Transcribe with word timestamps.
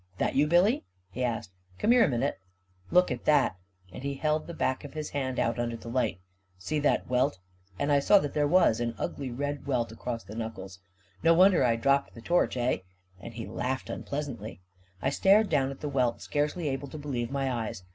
"That 0.17 0.33
you, 0.35 0.47
Billy?" 0.47 0.83
he 1.11 1.23
asked. 1.23 1.51
"Come 1.77 1.91
here 1.91 2.03
a 2.03 2.07
minute. 2.09 2.39
Look 2.89 3.11
at 3.11 3.25
that 3.25 3.51
1" 3.89 3.93
and 3.93 4.03
he 4.03 4.15
held 4.15 4.47
the 4.47 4.53
back 4.55 4.83
of 4.83 4.95
his 4.95 5.11
hand 5.11 5.37
out 5.37 5.59
under 5.59 5.77
the 5.77 5.89
light." 5.89 6.17
See 6.57 6.79
that 6.79 7.07
welt?" 7.07 7.37
and 7.79 7.91
I 7.91 7.99
saw 7.99 8.17
that 8.17 8.33
there 8.33 8.47
was 8.47 8.79
an 8.79 8.95
ugly 8.97 9.29
red 9.29 9.67
welt 9.67 9.91
across 9.91 10.23
the 10.23 10.33
knuckles. 10.33 10.79
"No 11.21 11.35
wonder 11.35 11.63
I 11.63 11.75
dropped 11.75 12.15
the 12.15 12.21
torch, 12.23 12.57
eh?" 12.57 12.79
and 13.21 13.35
he 13.35 13.45
laughed 13.45 13.91
unpleasantly. 13.91 14.59
I 15.03 15.11
stared 15.11 15.49
down 15.49 15.69
at 15.69 15.81
the 15.81 15.87
welt, 15.87 16.19
scarcely 16.19 16.67
able 16.67 16.87
to 16.87 16.97
believe 16.97 17.29
my 17.29 17.51
eyes. 17.53 17.83